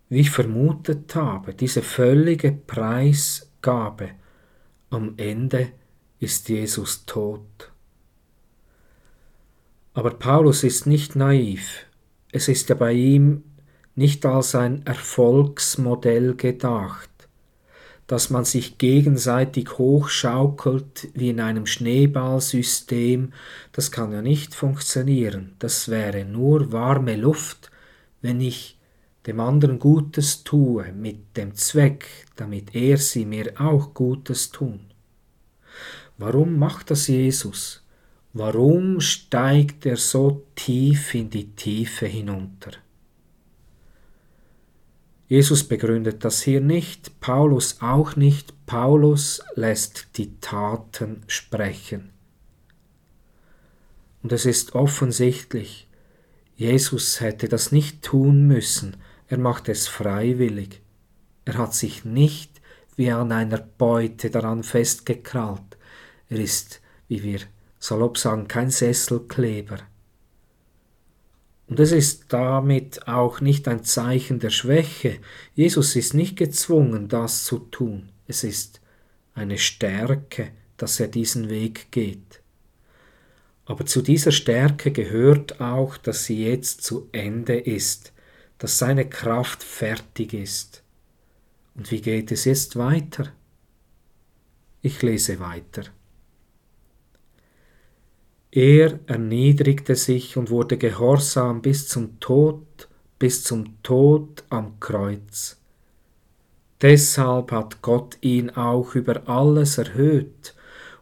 Wie 0.07 0.21
ich 0.21 0.31
vermutet 0.31 1.13
habe, 1.15 1.53
diese 1.53 1.81
völlige 1.81 2.51
Preisgabe 2.51 4.11
am 4.89 5.15
Ende 5.17 5.73
ist 6.19 6.49
Jesus 6.49 7.05
tot. 7.05 7.71
Aber 9.93 10.11
Paulus 10.11 10.63
ist 10.63 10.87
nicht 10.87 11.15
naiv. 11.15 11.85
Es 12.31 12.47
ist 12.47 12.69
ja 12.69 12.75
bei 12.75 12.93
ihm 12.93 13.43
nicht 13.99 14.25
als 14.25 14.55
ein 14.55 14.85
Erfolgsmodell 14.85 16.35
gedacht, 16.35 17.09
dass 18.07 18.29
man 18.29 18.45
sich 18.45 18.77
gegenseitig 18.77 19.77
hochschaukelt 19.77 21.09
wie 21.13 21.31
in 21.31 21.41
einem 21.41 21.65
Schneeballsystem, 21.65 23.33
das 23.73 23.91
kann 23.91 24.13
ja 24.13 24.21
nicht 24.21 24.55
funktionieren, 24.55 25.57
das 25.59 25.89
wäre 25.89 26.23
nur 26.23 26.71
warme 26.71 27.17
Luft, 27.17 27.71
wenn 28.21 28.39
ich 28.39 28.79
dem 29.27 29.41
anderen 29.41 29.79
Gutes 29.79 30.45
tue, 30.45 30.93
mit 30.93 31.35
dem 31.35 31.53
Zweck, 31.55 32.07
damit 32.37 32.73
er 32.73 32.95
sie 32.95 33.25
mir 33.25 33.51
auch 33.59 33.93
Gutes 33.93 34.49
tun. 34.49 34.79
Warum 36.17 36.57
macht 36.57 36.89
das 36.89 37.07
Jesus? 37.07 37.83
Warum 38.31 39.01
steigt 39.01 39.85
er 39.85 39.97
so 39.97 40.45
tief 40.55 41.13
in 41.15 41.29
die 41.29 41.51
Tiefe 41.51 42.05
hinunter? 42.05 42.71
Jesus 45.29 45.63
begründet 45.63 46.25
das 46.25 46.41
hier 46.41 46.59
nicht, 46.59 47.19
Paulus 47.19 47.77
auch 47.81 48.15
nicht, 48.15 48.65
Paulus 48.65 49.43
lässt 49.53 50.17
die 50.17 50.39
Taten 50.41 51.21
sprechen. 51.27 52.09
Und 54.23 54.31
es 54.31 54.47
ist 54.47 54.73
offensichtlich, 54.73 55.87
Jesus 56.55 57.21
hätte 57.21 57.47
das 57.47 57.71
nicht 57.71 58.01
tun 58.01 58.47
müssen, 58.47 58.97
er 59.27 59.37
macht 59.37 59.69
es 59.69 59.87
freiwillig. 59.87 60.81
Er 61.45 61.59
hat 61.59 61.75
sich 61.75 62.03
nicht 62.03 62.59
wie 62.95 63.11
an 63.11 63.31
einer 63.31 63.59
Beute 63.59 64.31
daran 64.31 64.63
festgekrallt. 64.63 65.77
Er 66.29 66.39
ist, 66.39 66.81
wie 67.07 67.21
wir 67.21 67.41
salopp 67.77 68.17
sagen, 68.17 68.47
kein 68.47 68.71
Sesselkleber. 68.71 69.77
Und 71.69 71.79
es 71.79 71.91
ist 71.91 72.25
damit 72.29 73.07
auch 73.07 73.41
nicht 73.41 73.67
ein 73.67 73.83
Zeichen 73.83 74.39
der 74.39 74.49
Schwäche. 74.49 75.19
Jesus 75.53 75.95
ist 75.95 76.15
nicht 76.15 76.35
gezwungen, 76.35 77.07
das 77.07 77.43
zu 77.43 77.59
tun. 77.59 78.09
Es 78.27 78.43
ist 78.43 78.81
eine 79.35 79.59
Stärke, 79.59 80.51
dass 80.77 80.99
er 80.99 81.07
diesen 81.07 81.47
Weg 81.49 81.91
geht. 81.91 82.41
Aber 83.65 83.85
zu 83.85 84.01
dieser 84.01 84.31
Stärke 84.31 84.91
gehört 84.91 85.61
auch, 85.61 85.97
dass 85.97 86.25
sie 86.25 86.43
jetzt 86.43 86.81
zu 86.81 87.07
Ende 87.11 87.59
ist, 87.59 88.13
dass 88.57 88.79
seine 88.79 89.07
Kraft 89.07 89.63
fertig 89.63 90.33
ist. 90.33 90.81
Und 91.75 91.91
wie 91.91 92.01
geht 92.01 92.31
es 92.31 92.45
jetzt 92.45 92.77
weiter? 92.77 93.31
Ich 94.81 95.03
lese 95.03 95.39
weiter. 95.39 95.83
Er 98.51 98.99
erniedrigte 99.05 99.95
sich 99.95 100.35
und 100.35 100.49
wurde 100.49 100.77
gehorsam 100.77 101.61
bis 101.61 101.87
zum 101.87 102.19
Tod, 102.19 102.87
bis 103.19 103.43
zum 103.43 103.81
Tod 103.83 104.43
am 104.49 104.79
Kreuz. 104.79 105.59
Deshalb 106.81 107.51
hat 107.51 107.81
Gott 107.83 108.17
ihn 108.21 108.49
auch 108.49 108.95
über 108.95 109.27
alles 109.29 109.77
erhöht 109.77 110.55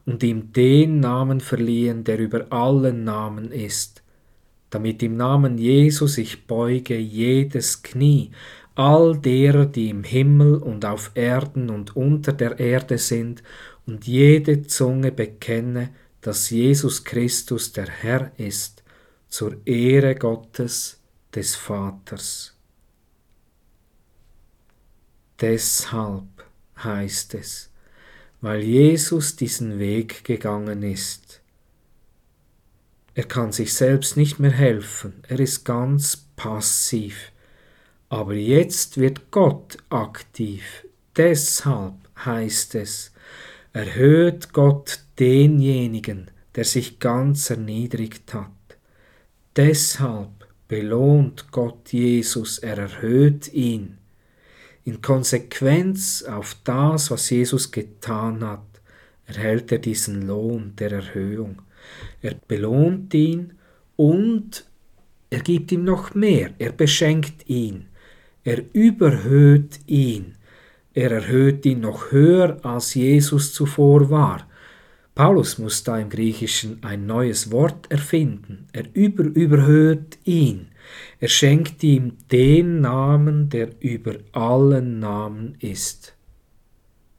und 0.06 0.24
ihm 0.24 0.52
den 0.52 1.00
Namen 1.00 1.40
verliehen, 1.40 2.04
der 2.04 2.20
über 2.20 2.52
allen 2.52 3.06
Namen 3.06 3.52
ist, 3.52 4.04
damit 4.70 5.02
im 5.02 5.16
Namen 5.16 5.58
Jesu 5.58 6.08
sich 6.08 6.48
beuge 6.48 6.98
jedes 6.98 7.82
Knie, 7.82 8.32
all 8.76 9.18
derer, 9.18 9.66
die 9.66 9.90
im 9.90 10.04
Himmel 10.04 10.56
und 10.56 10.84
auf 10.84 11.12
Erden 11.14 11.70
und 11.70 11.96
unter 11.96 12.34
der 12.34 12.60
Erde 12.60 12.98
sind, 12.98 13.42
und 13.86 14.06
jede 14.06 14.64
Zunge 14.64 15.14
bekenne, 15.14 15.92
dass 16.28 16.50
Jesus 16.50 17.06
Christus 17.06 17.72
der 17.72 17.88
Herr 17.88 18.34
ist, 18.36 18.84
zur 19.30 19.66
Ehre 19.66 20.14
Gottes 20.14 21.00
des 21.34 21.56
Vaters. 21.56 22.54
Deshalb 25.40 26.26
heißt 26.84 27.34
es, 27.36 27.70
weil 28.42 28.62
Jesus 28.62 29.38
diesen 29.38 29.80
Weg 29.80 30.26
gegangen 30.26 30.84
ist. 30.84 31.40
Er 33.14 33.24
kann 33.24 33.54
sich 33.54 33.74
selbst 33.74 34.18
nicht 34.18 34.38
mehr 34.38 34.52
helfen, 34.52 35.24
er 35.30 35.40
ist 35.40 35.64
ganz 35.64 36.26
passiv. 36.36 37.32
Aber 38.10 38.34
jetzt 38.34 38.98
wird 38.98 39.32
Gott 39.32 39.78
aktiv. 39.90 40.86
Deshalb 41.16 41.96
heißt 42.26 42.76
es, 42.76 43.14
erhöht 43.72 44.52
Gott 44.52 45.07
denjenigen, 45.20 46.32
der 46.56 46.64
sich 46.64 47.00
ganz 47.00 47.50
erniedrigt 47.50 48.34
hat. 48.34 48.52
Deshalb 49.56 50.30
belohnt 50.68 51.52
Gott 51.52 51.92
Jesus, 51.92 52.60
er 52.60 52.78
erhöht 52.78 53.54
ihn. 53.54 53.98
In 54.84 55.02
Konsequenz 55.02 56.24
auf 56.24 56.56
das, 56.64 57.12
was 57.12 57.30
Jesus 57.30 57.72
getan 57.72 58.44
hat, 58.44 58.62
erhält 59.26 59.72
er 59.72 59.80
diesen 59.80 60.28
Lohn 60.28 60.74
der 60.78 60.92
Erhöhung. 60.92 61.62
Er 62.22 62.36
belohnt 62.48 63.14
ihn 63.14 63.54
und 63.96 64.66
er 65.30 65.42
gibt 65.42 65.72
ihm 65.72 65.84
noch 65.84 66.16
mehr, 66.16 66.52
er 66.58 66.72
beschenkt 66.72 67.50
ihn, 67.50 67.88
er 68.44 68.64
überhöht 68.74 69.80
ihn, 69.88 70.36
er 70.94 71.12
erhöht 71.12 71.66
ihn 71.66 71.82
noch 71.82 72.12
höher, 72.12 72.58
als 72.64 72.94
Jesus 72.94 73.54
zuvor 73.54 74.10
war. 74.10 74.48
Paulus 75.18 75.58
muss 75.58 75.84
da 75.84 75.98
im 75.98 76.12
Griechischen 76.12 76.84
ein 76.84 77.08
neues 77.08 77.52
Wort 77.52 77.90
erfinden. 77.90 78.68
Er 78.72 78.86
über, 78.94 79.24
überhöht 79.24 80.20
ihn. 80.26 80.68
Er 81.20 81.28
schenkt 81.28 81.82
ihm 81.82 82.20
den 82.32 82.82
Namen, 82.82 83.50
der 83.50 83.82
über 83.82 84.18
allen 84.34 85.00
Namen 85.00 85.56
ist. 85.60 86.16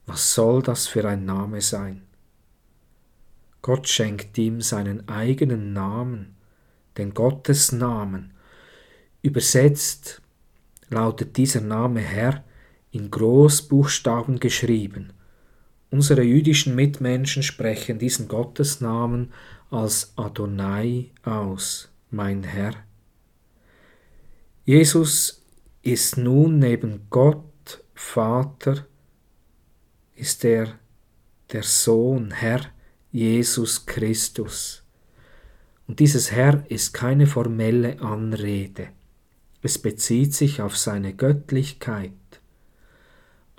Was 0.07 0.33
soll 0.33 0.63
das 0.63 0.87
für 0.87 1.09
ein 1.09 1.25
Name 1.25 1.61
sein? 1.61 2.03
Gott 3.63 3.89
schenkt 3.89 4.39
ihm 4.39 4.61
seinen 4.61 5.09
eigenen 5.09 5.73
Namen, 5.73 6.37
den 6.99 7.15
Gottesnamen. 7.15 8.31
Übersetzt 9.23 10.23
lautet 10.89 11.37
dieser 11.37 11.63
Name 11.63 11.99
Herr 11.99 12.45
in 12.93 13.11
Großbuchstaben 13.11 14.39
geschrieben. 14.39 15.15
Unsere 15.91 16.23
jüdischen 16.23 16.75
Mitmenschen 16.75 17.43
sprechen 17.43 17.99
diesen 17.99 18.29
Gottesnamen 18.29 19.33
als 19.71 20.13
Adonai 20.17 21.11
aus, 21.23 21.89
mein 22.11 22.43
Herr. 22.43 22.75
Jesus 24.65 25.43
ist 25.83 26.19
nun 26.19 26.59
neben 26.59 27.07
Gott, 27.09 27.83
Vater, 27.95 28.87
ist 30.15 30.45
er 30.45 30.79
der 31.53 31.63
Sohn, 31.63 32.33
Herr, 32.33 32.61
Jesus 33.11 33.87
Christus. 33.87 34.83
Und 35.87 36.01
dieses 36.01 36.31
Herr 36.31 36.65
ist 36.69 36.93
keine 36.93 37.27
formelle 37.27 38.01
Anrede. 38.01 38.89
Es 39.63 39.79
bezieht 39.79 40.35
sich 40.35 40.61
auf 40.61 40.77
seine 40.77 41.15
Göttlichkeit. 41.15 42.13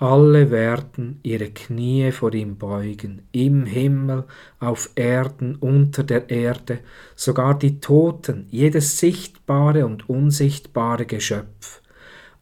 Alle 0.00 0.50
werden 0.50 1.20
ihre 1.22 1.50
Knie 1.50 2.10
vor 2.10 2.32
ihm 2.32 2.56
beugen, 2.56 3.28
im 3.32 3.66
Himmel, 3.66 4.24
auf 4.58 4.88
Erden, 4.94 5.56
unter 5.56 6.04
der 6.04 6.30
Erde, 6.30 6.78
sogar 7.14 7.58
die 7.58 7.80
Toten, 7.80 8.46
jedes 8.50 8.98
sichtbare 8.98 9.84
und 9.84 10.08
unsichtbare 10.08 11.04
Geschöpf. 11.04 11.82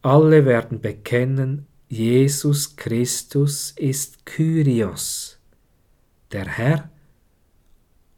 Alle 0.03 0.47
werden 0.47 0.81
bekennen, 0.81 1.67
Jesus 1.89 2.77
Christus 2.77 3.73
ist 3.73 4.25
Kyrios, 4.25 5.41
der 6.31 6.47
Herr, 6.47 6.91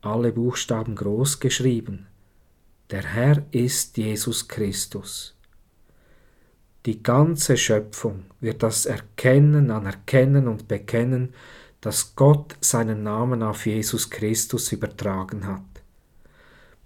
alle 0.02 0.32
Buchstaben 0.32 0.94
groß 0.94 1.40
geschrieben. 1.40 2.08
Der 2.90 3.04
Herr 3.04 3.42
ist 3.52 3.96
Jesus 3.96 4.48
Christus. 4.48 5.34
Die 6.86 7.02
ganze 7.02 7.58
Schöpfung 7.58 8.24
wird 8.40 8.62
das 8.62 8.86
erkennen, 8.86 9.70
anerkennen 9.70 10.48
und 10.48 10.66
bekennen, 10.66 11.34
dass 11.82 12.14
Gott 12.16 12.56
seinen 12.60 13.02
Namen 13.02 13.42
auf 13.42 13.66
Jesus 13.66 14.08
Christus 14.08 14.72
übertragen 14.72 15.46
hat. 15.46 15.62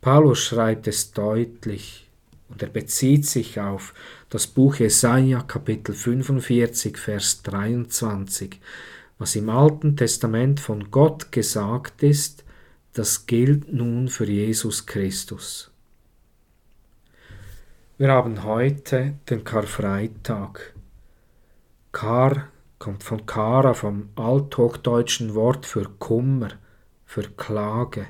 Paulus 0.00 0.40
schreibt 0.40 0.88
es 0.88 1.12
deutlich 1.12 2.08
und 2.48 2.62
er 2.62 2.68
bezieht 2.68 3.26
sich 3.26 3.60
auf 3.60 3.94
das 4.30 4.46
Buch 4.48 4.76
Jesaja 4.76 5.42
Kapitel 5.42 5.94
45 5.94 6.98
Vers 6.98 7.42
23, 7.42 8.60
was 9.18 9.36
im 9.36 9.48
Alten 9.48 9.96
Testament 9.96 10.58
von 10.58 10.90
Gott 10.90 11.30
gesagt 11.30 12.02
ist, 12.02 12.44
das 12.94 13.26
gilt 13.26 13.72
nun 13.72 14.08
für 14.08 14.26
Jesus 14.26 14.86
Christus. 14.86 15.70
Wir 18.04 18.12
haben 18.12 18.44
heute 18.44 19.14
den 19.30 19.44
Karfreitag. 19.44 20.74
Kar 21.90 22.48
kommt 22.78 23.02
von 23.02 23.24
Kara, 23.24 23.72
vom 23.72 24.10
althochdeutschen 24.14 25.34
Wort 25.34 25.64
für 25.64 25.88
Kummer, 25.98 26.50
für 27.06 27.22
Klage, 27.22 28.08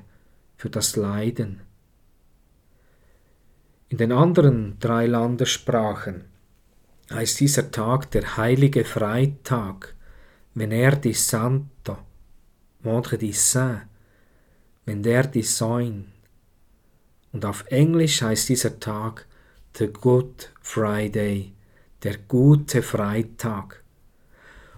für 0.56 0.68
das 0.68 0.96
Leiden. 0.96 1.60
In 3.88 3.98
den 3.98 4.10
anderen 4.10 4.80
drei 4.80 5.06
Landessprachen 5.06 6.24
heißt 7.12 7.38
dieser 7.38 7.70
Tag 7.70 8.10
der 8.10 8.36
heilige 8.36 8.84
Freitag, 8.84 9.94
Venerdì 10.54 11.12
Santo, 11.12 11.98
Vendredi 12.80 13.30
Saint, 13.30 13.82
Venerdì 14.86 15.42
Saint. 15.42 16.06
Und 17.30 17.44
auf 17.44 17.64
Englisch 17.68 18.22
heißt 18.22 18.48
dieser 18.48 18.80
Tag 18.80 19.26
The 19.76 19.88
Good 19.88 20.52
Friday, 20.60 21.52
der 22.04 22.16
gute 22.16 22.80
Freitag. 22.80 23.82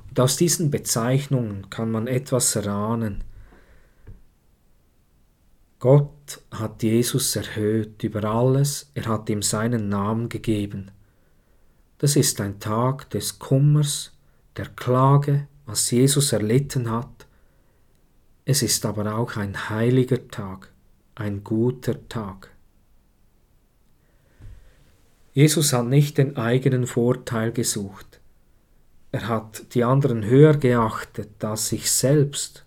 Und 0.09 0.19
aus 0.19 0.39
diesen 0.39 0.71
Bezeichnungen 0.71 1.69
kann 1.69 1.91
man 1.91 2.07
etwas 2.07 2.57
erahnen. 2.57 3.23
Gott 5.81 6.41
hat 6.51 6.83
Jesus 6.83 7.37
erhöht 7.37 8.03
über 8.05 8.25
alles, 8.25 8.91
er 8.95 9.05
hat 9.05 9.29
ihm 9.29 9.43
seinen 9.43 9.91
Namen 9.91 10.31
gegeben. 10.31 10.91
Das 11.99 12.17
ist 12.17 12.41
ein 12.41 12.59
Tag 12.59 13.11
des 13.11 13.39
Kummers, 13.39 14.13
der 14.57 14.69
Klage, 14.69 15.47
was 15.67 15.91
Jesus 15.91 16.33
erlitten 16.33 16.91
hat. 16.91 17.27
Es 18.47 18.63
ist 18.63 18.87
aber 18.87 19.15
auch 19.15 19.37
ein 19.37 19.69
heiliger 19.69 20.27
Tag, 20.29 20.73
ein 21.17 21.45
guter 21.45 22.09
Tag. 22.09 22.56
Jesus 25.37 25.75
hat 25.75 25.87
nicht 25.87 26.17
den 26.17 26.39
eigenen 26.39 26.87
Vorteil 26.87 27.53
gesucht. 27.53 28.21
Er 29.13 29.29
hat 29.29 29.75
die 29.75 29.85
anderen 29.85 30.25
höher 30.25 30.57
geachtet 30.57 31.45
als 31.45 31.69
sich 31.69 31.91
selbst. 31.91 32.65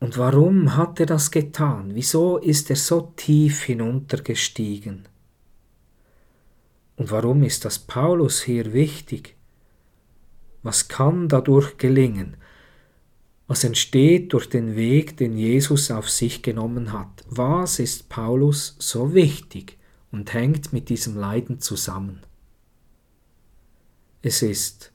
Und 0.00 0.16
warum 0.16 0.74
hat 0.74 0.98
er 1.00 1.04
das 1.04 1.30
getan? 1.30 1.90
Wieso 1.92 2.38
ist 2.38 2.70
er 2.70 2.76
so 2.76 3.12
tief 3.14 3.64
hinuntergestiegen? 3.64 5.06
Und 6.96 7.10
warum 7.10 7.42
ist 7.42 7.66
das 7.66 7.78
Paulus 7.78 8.40
hier 8.44 8.72
wichtig? 8.72 9.36
Was 10.62 10.88
kann 10.88 11.28
dadurch 11.28 11.76
gelingen? 11.76 12.38
Was 13.46 13.64
entsteht 13.64 14.32
durch 14.32 14.48
den 14.48 14.76
Weg, 14.76 15.18
den 15.18 15.36
Jesus 15.36 15.90
auf 15.90 16.08
sich 16.08 16.42
genommen 16.42 16.94
hat? 16.94 17.22
Was 17.28 17.80
ist 17.80 18.08
Paulus 18.08 18.76
so 18.78 19.12
wichtig? 19.12 19.77
Und 20.10 20.32
hängt 20.32 20.72
mit 20.72 20.88
diesem 20.88 21.16
Leiden 21.16 21.60
zusammen. 21.60 22.20
Es 24.22 24.42
ist 24.42 24.92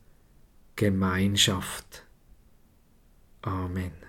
Gemeinschaft. 0.75 2.03
Amen. 3.41 4.02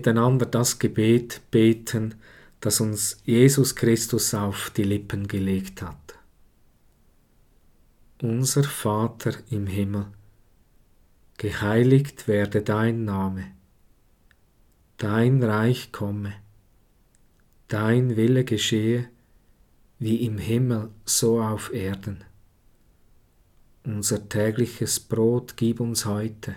Miteinander 0.00 0.46
das 0.46 0.78
Gebet 0.78 1.42
beten, 1.50 2.14
das 2.60 2.80
uns 2.80 3.18
Jesus 3.26 3.76
Christus 3.76 4.32
auf 4.32 4.70
die 4.70 4.82
Lippen 4.82 5.28
gelegt 5.28 5.82
hat. 5.82 6.18
Unser 8.22 8.64
Vater 8.64 9.34
im 9.50 9.66
Himmel, 9.66 10.06
geheiligt 11.36 12.28
werde 12.28 12.62
dein 12.62 13.04
Name, 13.04 13.52
dein 14.96 15.42
Reich 15.42 15.92
komme, 15.92 16.32
dein 17.68 18.16
Wille 18.16 18.44
geschehe, 18.44 19.06
wie 19.98 20.24
im 20.24 20.38
Himmel 20.38 20.88
so 21.04 21.42
auf 21.42 21.74
Erden. 21.74 22.24
Unser 23.84 24.26
tägliches 24.30 24.98
Brot 24.98 25.58
gib 25.58 25.78
uns 25.78 26.06
heute 26.06 26.56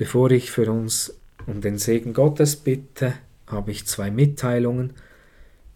Bevor 0.00 0.30
ich 0.30 0.50
für 0.50 0.72
uns 0.72 1.14
um 1.46 1.60
den 1.60 1.76
Segen 1.76 2.14
Gottes 2.14 2.56
bitte, 2.56 3.12
habe 3.46 3.70
ich 3.70 3.86
zwei 3.86 4.10
Mitteilungen. 4.10 4.94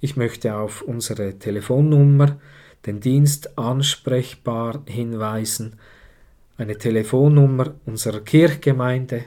Ich 0.01 0.17
möchte 0.17 0.57
auf 0.57 0.81
unsere 0.81 1.39
Telefonnummer, 1.39 2.41
den 2.87 3.01
Dienst 3.01 3.59
ansprechbar 3.59 4.83
hinweisen, 4.87 5.79
eine 6.57 6.79
Telefonnummer 6.79 7.75
unserer 7.85 8.21
Kirchgemeinde, 8.21 9.27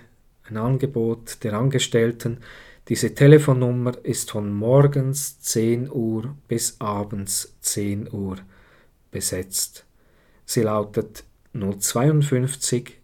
ein 0.50 0.58
Angebot 0.58 1.44
der 1.44 1.54
Angestellten. 1.54 2.40
Diese 2.90 3.14
Telefonnummer 3.14 4.04
ist 4.04 4.32
von 4.32 4.52
morgens 4.52 5.40
10 5.42 5.92
Uhr 5.92 6.36
bis 6.48 6.82
abends 6.82 7.56
10 7.62 8.12
Uhr 8.12 8.38
besetzt. 9.12 9.86
Sie 10.48 10.64
lautet 10.64 11.24
052 11.54 12.97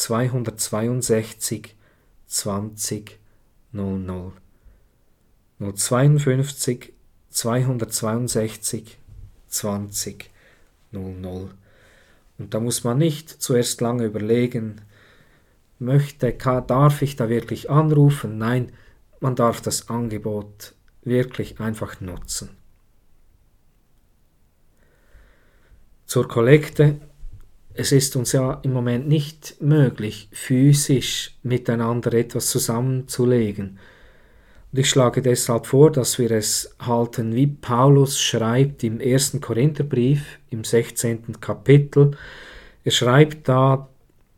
262 0.00 1.76
20 2.26 3.18
00 3.72 4.32
052 5.58 6.94
262 7.28 8.98
20 9.48 10.30
00 10.92 11.50
und 12.38 12.54
da 12.54 12.60
muss 12.60 12.82
man 12.82 12.96
nicht 12.96 13.28
zuerst 13.42 13.82
lange 13.82 14.06
überlegen, 14.06 14.80
möchte, 15.78 16.32
kann, 16.32 16.66
darf 16.66 17.02
ich 17.02 17.16
da 17.16 17.28
wirklich 17.28 17.68
anrufen? 17.68 18.38
Nein, 18.38 18.72
man 19.20 19.36
darf 19.36 19.60
das 19.60 19.90
Angebot 19.90 20.72
wirklich 21.02 21.60
einfach 21.60 22.00
nutzen. 22.00 22.56
Zur 26.06 26.26
Kollekte 26.26 27.09
es 27.74 27.92
ist 27.92 28.16
uns 28.16 28.32
ja 28.32 28.60
im 28.62 28.72
Moment 28.72 29.08
nicht 29.08 29.56
möglich, 29.60 30.28
physisch 30.32 31.36
miteinander 31.42 32.12
etwas 32.12 32.48
zusammenzulegen. 32.48 33.78
Und 34.72 34.78
ich 34.78 34.88
schlage 34.88 35.22
deshalb 35.22 35.66
vor, 35.66 35.90
dass 35.90 36.18
wir 36.18 36.30
es 36.30 36.74
halten, 36.80 37.34
wie 37.34 37.46
Paulus 37.46 38.20
schreibt 38.20 38.84
im 38.84 39.00
ersten 39.00 39.40
Korintherbrief 39.40 40.38
im 40.50 40.62
16. 40.62 41.40
Kapitel. 41.40 42.12
Er 42.84 42.92
schreibt 42.92 43.48
da 43.48 43.88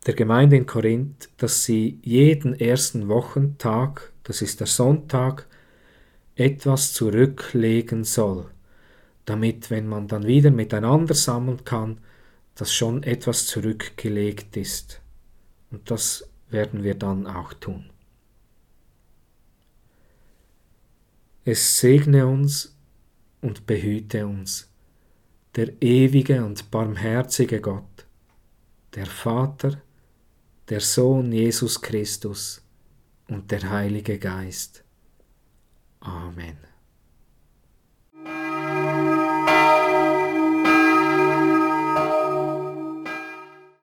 der 0.07 0.15
Gemeinde 0.15 0.57
in 0.57 0.67
Korinth, 0.67 1.29
dass 1.37 1.65
sie 1.65 1.99
jeden 2.03 2.59
ersten 2.59 3.09
Wochentag, 3.09 4.13
das 4.25 4.43
ist 4.43 4.61
der 4.61 4.67
Sonntag, 4.67 5.47
etwas 6.35 6.93
zurücklegen 6.93 8.05
soll, 8.05 8.47
damit, 9.27 9.71
wenn 9.71 9.87
man 9.87 10.09
dann 10.09 10.27
wieder 10.27 10.51
miteinander 10.51 11.15
sammeln 11.15 11.65
kann, 11.65 11.99
dass 12.55 12.73
schon 12.73 13.03
etwas 13.03 13.47
zurückgelegt 13.47 14.57
ist. 14.57 15.01
Und 15.71 15.91
das 15.91 16.29
werden 16.51 16.83
wir 16.83 16.95
dann 16.95 17.27
auch 17.27 17.55
tun. 17.55 17.91
Es 21.45 21.79
segne 21.81 22.27
uns 22.27 22.77
und 23.41 23.67
behüte 23.67 24.27
uns. 24.27 24.69
der 25.55 25.83
ewige 25.83 26.45
und 26.45 26.71
barmherzige 26.71 27.61
Gott, 27.61 28.07
der 28.95 29.07
Vater, 29.07 29.83
der 30.69 30.81
Sohn 30.81 31.33
Jesus 31.33 31.81
Christus 31.81 32.63
und 33.29 33.51
der 33.51 33.69
Heilige 33.69 34.19
Geist. 34.19 34.83
Amen. 36.01 36.72